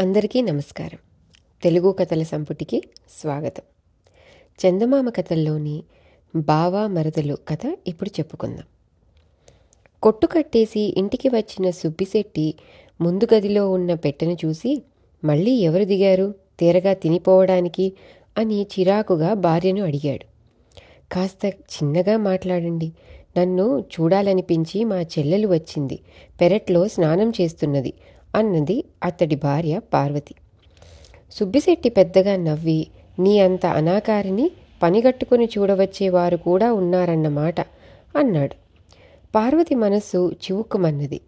[0.00, 0.98] అందరికీ నమస్కారం.
[1.62, 2.82] తెలుగు కథల సంపుటికి
[3.20, 3.62] స్వాగతం.
[4.48, 5.82] చందమామ కథల్లోని
[6.36, 8.64] బావా మరదలు కథ ఇప్పుడు చెప్పుకుందాం.
[10.02, 12.54] కొట్టు కట్టేసి ఇంటికి వచ్చిన సుబ్బిశెట్టి
[13.00, 14.82] ముందు గదిలో ఉన్న పెట్టెను చూసి
[15.24, 16.34] మళ్ళీ ఎవరు దిగారు?
[16.58, 17.92] తీరగా తినిపోవడానికి?
[18.38, 20.24] అని చిరాకుగా భార్యను అడిగాడు.
[21.12, 22.92] కాస్త చిన్నగా మాట్లాడండి.
[23.38, 25.98] నన్ను చూడాలనిపించి మా చెల్లెలు వచ్చింది.
[26.40, 27.92] పెరట్లో స్నానం చేస్తున్నది.
[28.34, 30.34] అన్నది అతడి భార్య పార్వతి.
[31.32, 32.86] సుబ్బిశెట్టి పెద్దగా నవ్వి
[33.18, 34.50] నీ అంత అనాకారిని
[34.82, 37.60] పనిగట్టుకుని చూడవచ్చేవారు కూడా ఉన్నారన్నమాట
[38.16, 38.54] అన్నాడు.
[39.34, 41.20] పార్వతి మనస్సు చివుక్కుమన్నది.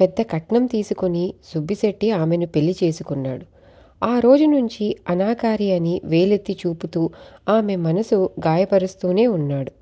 [0.00, 3.44] పెద్ద కట్నం తీసుకొని సుబ్బిశెట్టి ఆమెను పెళ్ళి చేసుకున్నాడు.
[4.04, 7.10] ఆ రోజు నుంచి అనాకారి అని వేలెత్తి చూపుతూ
[7.48, 9.72] ఆమె మనసు గాయపరుస్తూనే ఉన్నాడు.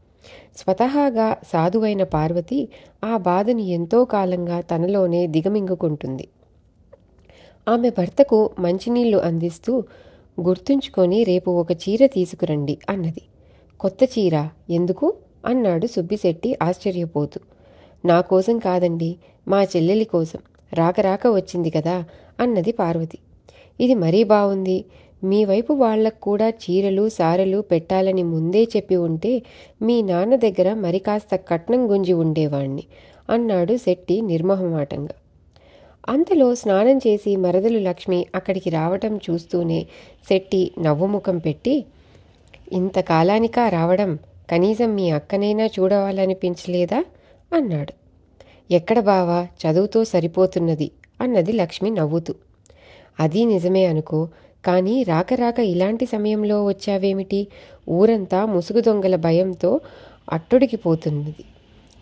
[0.56, 2.68] స్వతహాగా సాధువైన పార్వతి
[3.04, 6.28] ఆ బాధను ఎంతో కాలంగా తనలోనే దిగమింగుకుంటుంది.
[7.68, 9.82] ఆమె భర్తకు మంచినీళ్ళు అందిస్తూ
[10.41, 13.22] గుర్తుంచుకొని రేపు ఒక చీర తీసుకురండి అన్నది.
[13.80, 15.14] కొత్త చీర ఎందుకు?
[15.47, 17.41] అన్నాడు సుబ్బిశెట్టి ఆశ్చర్యపోతూ.
[18.05, 19.16] నా కోసం కాదండి
[19.48, 20.38] మా చెల్లెలి కోసం.
[20.75, 22.05] రాకరాక వచ్చింది కదా
[22.41, 23.19] అన్నది పార్వతి.
[23.81, 24.84] ఇది మరీ బాగుంది
[25.25, 29.42] మీ వైపు వాళ్ళకు కూడా చీరలు సారెలు పెట్టాలని ముందే చెప్పి ఉంటే
[29.83, 32.84] మీ నాన్న దగ్గర మరి కాస్త కట్నం గుంజి ఉండేవాణ్ణి
[33.31, 35.14] అన్నాడు శెట్టి నిర్మోహమాటంగా.
[36.08, 39.86] అంతలో స్నానం చేసి మరదలు లక్ష్మి అక్కడికి రావటం చూస్తూనే
[40.28, 41.84] శెట్టి నవ్వుముఖం పెట్టి
[42.72, 44.19] ఇంతకాలానికా రావడం?
[44.50, 47.05] కనీసం మీ అక్కనైనా చూడవాలనిపించలేదా?
[47.52, 47.92] అన్నాడు.
[48.70, 49.47] ఎక్కడ బావా?
[49.62, 52.34] చదువుతో సరిపోతున్నది అన్నది లక్ష్మి నవ్వుతూ.
[53.20, 54.28] అది నిజమే అనుకో
[54.64, 57.47] కానీ రాక రాక ఇలాంటి సమయంలో వచ్చావేమిటి?
[57.88, 59.80] ఊరంతా ముసుగు దొంగల భయంతో
[60.32, 61.44] అట్టుడికిపోతున్నది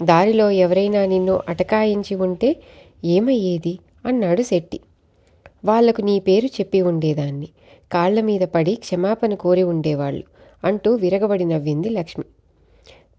[0.03, 2.57] దారిలో ఎవరైనా నిన్ను అటకాయించి ఉంటే
[3.05, 3.79] ఏమయ్యేది?
[4.07, 4.81] అన్నాడు శెట్టి.
[5.65, 7.49] వాళ్ళకు నీ పేరు చెప్పి ఉండేదాన్ని.
[7.93, 10.23] కాళ్ళ మీద పడి క్షమాపణ కోరి ఉండేవాళ్ళు
[10.65, 12.25] అంటూ విరగబడి నవ్వింది లక్ష్మి.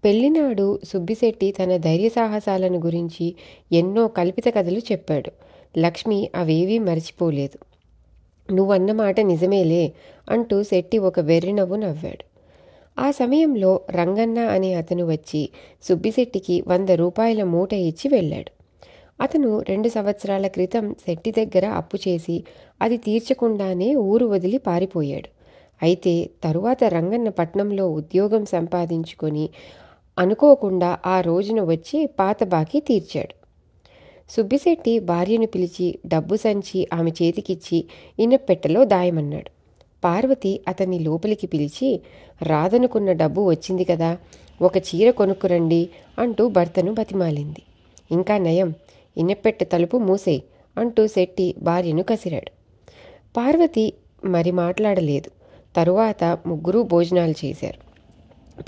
[0.04, 3.34] పెళ్ళినాడు సుబ్బిశెట్టి తన ధైర్య సాహసాలను గురించి
[3.72, 5.32] ఎన్నో కల్పిత కథలు చెప్పాడు.
[5.78, 7.58] లక్ష్మి అవేవీ మర్చిపోలేదు.
[8.52, 9.92] నువ్వన్న మాట నిజమేలే
[10.30, 12.24] అంటూ శెట్టి ఒక వెర్రినవ్వు నవ్వాడు.
[13.00, 15.48] ఆ సమయంలో రంగన్న అనే అతను వచ్చి
[15.82, 18.63] సుబ్బిశెట్టికి వంద రూపాయల మూట ఇచ్చి వెళ్ళాడు.
[19.20, 22.44] అతను రెండు సంవత్సరాల క్రితం శెట్టి దగ్గర అప్పు చేసి
[22.82, 25.28] అది తీర్చకుండానే ఊరు వదిలి పారిపోయాడు.
[25.82, 29.50] అయితే తరువాత రంగన్న పట్నంలో ఉద్యోగం సంపాదించుకొని
[30.18, 33.34] అనుకోకుండా ఆ రోజున వచ్చి పాత బాకీ తీర్చాడు.
[34.30, 37.84] సుబ్బిశెట్టి భార్యను పిలిచి డబ్బు సంచి ఆమె చేతికిచ్చి
[38.18, 39.50] ఇనపెట్టెలో దాయమన్నాడు.
[40.02, 42.00] పార్వతి అతన్ని లోపలికి పిలిచి
[42.42, 44.18] రాదనుకున్న డబ్బు వచ్చింది కదా
[44.62, 45.88] ఒక చీర కొనుక్కురండి
[46.18, 47.62] అంటూ భర్తను బతిమాలింది.
[48.10, 48.74] ఇంకా నయం
[49.16, 50.42] ఇనపెట్టె తలుపు మూసేయి
[50.76, 52.50] అంటూ శెట్టి భార్యను కసిరాడు.
[53.36, 53.92] పార్వతి
[54.24, 55.30] మరి మాట్లాడలేదు.
[55.76, 57.78] తరువాత ముగ్గురూ భోజనాలు చేశారు.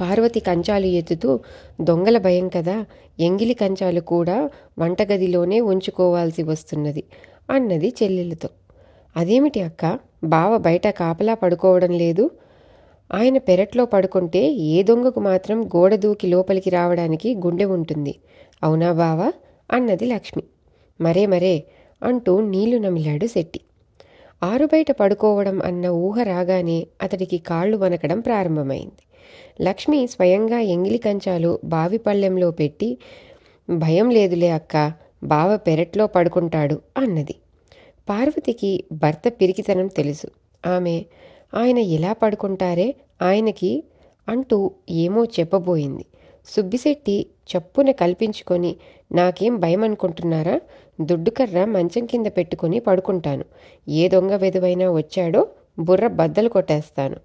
[0.01, 1.41] పార్వతి కంచాలు ఎత్తుతూ
[1.81, 2.77] దొంగల భయం కదా
[3.21, 7.05] ఎంగిలి కంచాలు కూడా వంటగదిలోనే ఉంచుకోవాల్సి వస్తున్నది
[7.51, 8.49] అన్నది చెల్లెలతో
[9.17, 12.25] అదేమిటి అక్క బావ బయట కాపలా పడుకోవడం లేదు?
[13.11, 18.15] ఆయన పెరట్లో పడుకుంటే ఏ దొంగకు మాత్రం గోడ దూకి లోపలికి రావడానికి గుండె ఉంటుంది.
[18.63, 19.29] అవునా బావా?
[19.73, 20.43] అన్నది లక్ష్మి.
[21.01, 21.65] మరే మరే
[22.03, 23.61] అంటూ నీళ్ళు నమిలాడు శెట్టి.
[24.43, 29.03] ఆరుబయట పడుకోవడం అన్న ఊహ రాగానే అతడికి కాళ్ళు వనకడం ప్రారంభమైంది.
[29.63, 32.99] లక్ష్మి స్వయంగా ఎంగిలి కంచాలు బావి పళ్ళెంలో పెట్టి
[33.71, 34.93] భయం లేదులే అక్క
[35.25, 37.35] బావ పెరట్లో పడుకుంటాడు అన్నది.
[38.09, 40.27] పార్వతికి భర్త పిరికితనం తెలుసు.
[40.67, 41.05] ఆమె
[41.55, 43.85] ఆయన ఎలా పడుకుంటారే ఆయనకి
[44.29, 46.05] అంటూ ఏమో చెప్పబోయింది.
[46.47, 48.77] సుబ్బిశెట్టి చప్పున కల్పించుకొని
[49.13, 50.61] నాకేం భయం అనుకుంటున్నారా
[51.01, 53.45] దుడ్డుకర్ర మంచం కింద పెట్టుకుని పడుకుంటాను.
[53.89, 55.47] ఏ దొంగ వెధవైనా వచ్చాడో
[55.79, 57.17] బుర్ర బద్దలు కొట్టేస్తాను.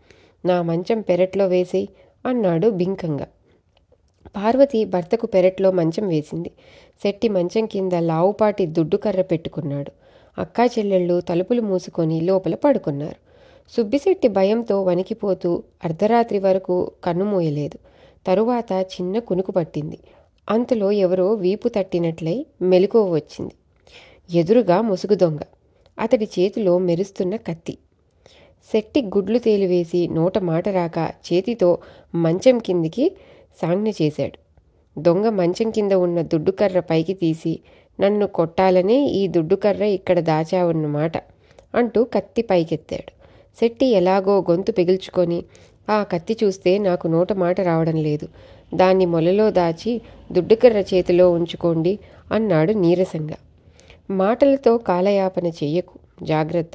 [0.46, 1.90] నా మంచం పెరట్లో వేసి
[2.26, 3.28] అన్నాడు బింకంగా.
[4.36, 6.52] పార్వతి భర్తకు పెరట్లో మంచం వేసింది.
[7.04, 9.92] శెట్టి మంచం కింద లావుపాటి దుడ్డుకర్ర పెట్టుకున్నాడు.
[10.38, 13.16] అక్కా చెల్లెళ్ళు తలుపులు మూసుకొని లోపల పడుకున్నారు.
[13.70, 17.78] సుబ్బిశెట్టి భయంతో వణికిపోతూ అర్ధరాత్రి వరకు కన్నుమూయలేదు
[18.28, 19.98] తరువాత చిన్న కునుకు పట్టింది.
[20.50, 23.54] అంతలో ఎవరో వీపు తట్టినట్లై మెలకువ వచ్చింది.
[24.30, 25.40] ఎదురుగా ముసుగు దొంగ.
[26.00, 27.78] అతడి చేతిలో మెరుస్తున్న కత్తి.
[28.72, 30.98] శెట్టి గుడ్లు తేలివేసి నోట మాట రాక
[31.28, 31.78] చేతితో
[32.16, 33.12] మంచం కిందికి
[33.62, 34.38] సాంజ్ఞ చేశాడు.
[35.00, 37.60] దొంగ మంచం కింద ఉన్న దుడ్డుకర్ర పైకి తీసి
[38.00, 41.18] నన్ను కొట్టాలనే ఈ దుడ్డుకర్ర ఇక్కడ దాచావన్నమాట
[41.76, 43.12] అంటూ కత్తి పైకెత్తాడు.
[43.60, 45.46] శెట్టి ఎలాగో గొంతు పిగుల్చుకొని
[45.90, 48.28] ఆ కత్తి చూస్తే నాకు నోట మాట రావడం లేదు.
[48.74, 50.02] దాన్ని మొలలో దాచి
[50.32, 52.00] దుడ్డుకర్ర చేతిలో ఉంచుకోండి
[52.32, 53.36] అన్నాడు నీరసంగా.
[54.10, 56.00] మాటలతో కాలయాపన చెయ్యకు.
[56.24, 56.72] జాగ్రత్త.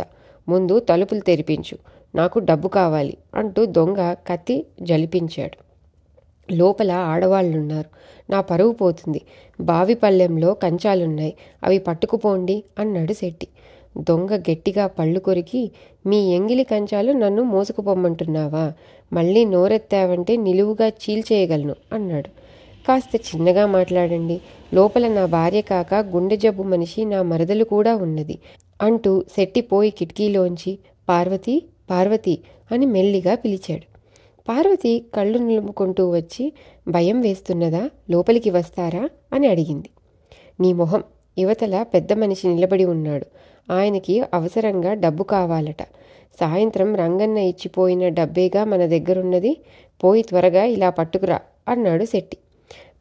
[0.49, 1.79] ముందు తలుపులు తెరిపించు.
[2.15, 5.67] నాకు డబ్బు కావాలి అంటూ దొంగ కత్తి జలిపించాడు.
[6.53, 7.91] లోపల ఆడవాళ్ళున్నారు.
[8.33, 9.21] నా పరువు పోతుంది.
[9.61, 11.35] బావి పళ్ళెంలో కంచాలున్నాయి.
[11.65, 13.49] అవి పట్టుకుపోండి అన్నాడు శెట్టి.
[13.97, 15.71] దొంగ గట్టిగా పళ్ళు కొరికి
[16.07, 18.73] మీ ఎంగిలి కంచాలు నన్ను మోసుకుపోమ్మంటున్నావా?
[19.13, 22.29] మళ్ళీ నోరెత్తావంటే నిలువుగా చీల్చేయగలను అన్నాడు.
[22.89, 24.41] కాస్త చిన్నగా మాట్లాడండి.
[24.75, 28.39] లోపల నా భార్య కాక గుండె జబ్బు మనిషి నా మరదలు కూడా ఉన్నది
[28.83, 30.79] అంటూ సెట్టిపోయి కిటికీలోంచి
[31.09, 32.39] పార్వతి పార్వతి
[32.73, 33.97] అని మెల్లిగా పిలిచాడు.
[34.49, 36.53] పార్వతి కళ్ళు నిలుపుకుంటూ వచ్చి
[36.89, 37.91] భయం వేస్తున్నదా?
[38.11, 39.09] లోపలికి వస్తారా?
[39.33, 39.91] అని అడిగింది.
[40.61, 41.03] నీ మొహం
[41.39, 43.27] యువతల పెద్ద మనిషి నిలబడి ఉన్నాడు.
[43.73, 45.83] ఆయనకి అవసరంగా డబ్బు కావాలట.
[46.41, 49.57] సాయంత్రం రంగన్న ఇచ్చిపోయిన డబ్బేగా మన దగ్గరున్నది
[50.05, 52.37] పోయి త్వరగా ఇలా పట్టుకురా అన్నాడు శెట్టి.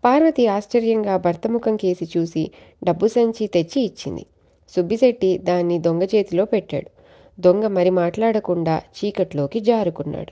[0.05, 2.51] పార్వతి ఆశ్చర్యంగా భర్త ముఖం కేసి చూసి
[2.83, 4.25] డబ్బు సంచి తెచ్చి ఇచ్చింది.
[4.69, 6.89] సుబ్బిశెట్టి దాన్ని దొంగ చేతిలో పెట్టాడు.
[7.39, 10.31] దొంగ మరి మాట్లాడకుండా చీకట్లోకి జారుకున్నాడు.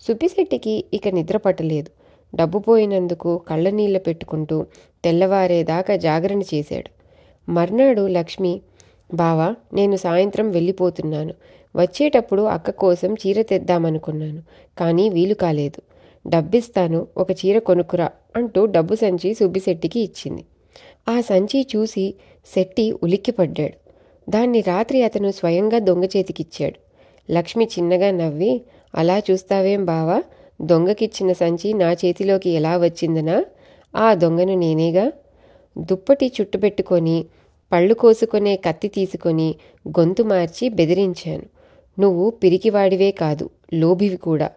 [0.00, 1.90] సుబ్బిశెట్టికి ఇక నిద్ర పట్టలేదు.
[2.36, 4.66] డబ్బు పోయినందుకు కళ్ళనీళ్ళ పెట్టుకుంటూ
[5.04, 6.97] తెల్లవారేదాకా జాగరణ చేశాడు.
[7.48, 8.60] మర్నాడు లక్ష్మి
[9.14, 11.34] బావా నేను సాయంత్రం వెళ్ళిపోతున్నాను.
[11.76, 14.42] వచ్చేటప్పుడు అక్క కోసం చీర తెద్దామనుకున్నాను
[14.78, 15.82] కానీ వీలు కాలేదు.
[16.26, 20.44] డబ్బిస్తాను ఒక చీర కొనుక్కురా అంటూ డబ్బు సంచి సుబ్బిశెట్టికి ఇచ్చింది.
[21.08, 22.14] ఆ సంచి చూసి
[22.54, 23.76] శెట్టి ఉలిక్కిపడ్డాడు.
[24.30, 26.78] దాన్ని రాత్రి అతను స్వయంగా దొంగ చేతికిచ్చాడు.
[27.32, 28.60] లక్ష్మి చిన్నగా నవ్వి
[28.94, 30.22] అలా చూస్తావేం బావా?
[30.62, 33.44] దొంగకిచ్చిన సంచి నా చేతిలోకి ఎలా వచ్చిందనా?
[33.96, 35.12] ఆ దొంగను నేనేగా?
[35.78, 37.24] దుప్పటి చుట్టుపెట్టుకొని
[37.72, 39.54] పళ్ళు కోసుకునే కత్తి తీసుకొని
[39.88, 41.42] గొంతు మార్చి బెదిరించాను.
[42.00, 44.50] నువ్వు పిరికివాడివే కాదు లోభివి కూడా.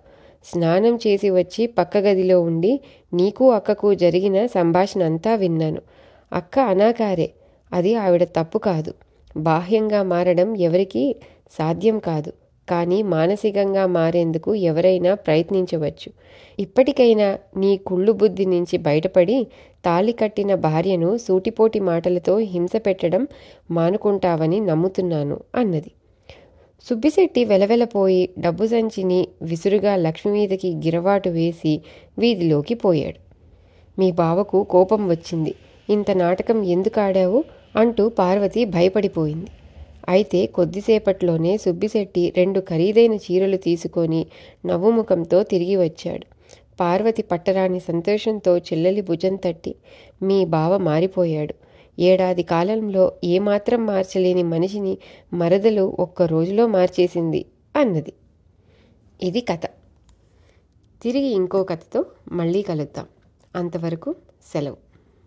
[0.46, 2.80] స్నానం చేసి వచ్చి పక్క గదిలో ఉండి
[3.14, 5.82] నీకు అక్కకు జరిగిన సంభాషణ అంతా విన్నాను.
[6.34, 7.32] అక్క అనాకారే
[7.74, 8.94] అది ఆవిడ తప్పు కాదు.
[9.38, 11.16] బాహ్యంగా మారడం ఎవరికీ
[11.52, 12.34] సాధ్యం కాదు.
[12.72, 16.10] కానీ మానసికంగా మారేందుకు ఎవరైనా ప్రయత్నించవచ్చు.
[16.60, 17.28] ఇప్పటికైనా
[17.58, 19.38] నీ కుళ్ళు బుద్ధి నుంచి బయటపడి
[19.86, 23.24] తాలి కట్టిన భార్యను సూటిపోటి మాటలతో హింస పెట్టడం
[23.72, 25.92] మానుకుంటావని నమ్ముతున్నాను అన్నది.
[26.86, 31.74] సుబ్బిశెట్టి వెలవెలపోయి డబ్బు సంచిని విసురుగా లక్ష్మి మీదకి గిరవాటు వేసి
[32.20, 33.20] వీధిలోకి పోయాడు.
[34.00, 35.54] మీ బావకు కోపం వచ్చింది.
[35.90, 37.40] ఇంత నాటకం ఎందుకు ఆడావు?
[37.76, 39.50] అంటూ పార్వతి భయపడిపోయింది.
[40.10, 44.28] అయితే కొద్దిసేపట్లోనే సుబ్బిశెట్టి రెండు ఖరీదైన చీరలు తీసుకొని
[44.66, 46.26] నవ్వుముఖంతో తిరిగి వచ్చాడు.
[46.80, 49.76] పార్వతి పట్టరాని సంతోషంతో చెల్లెలి భుజం తట్టి
[50.22, 51.56] మీ బావ మారిపోయాడు.
[52.00, 54.98] ఏడాది కాలంలో ఏమాత్రం మార్చలేని మనిషిని
[55.34, 57.46] మరదలు ఒక్క రోజులో మార్చేసింది
[57.76, 58.14] అన్నది.
[59.24, 59.66] ఇది కథ.
[61.02, 63.06] తిరిగి ఇంకో కథతో మళ్ళీ కలుద్దాం.
[63.56, 64.16] అంతవరకు
[64.54, 64.91] సెలవు.